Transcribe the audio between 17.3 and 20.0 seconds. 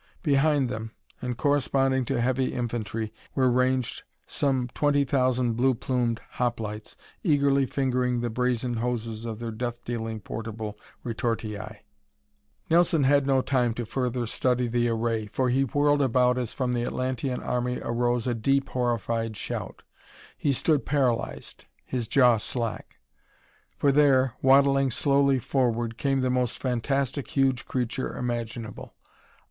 army arose a deep, horrified shout.